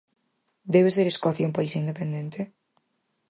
[0.73, 2.41] Debe ser Escocia un país independente?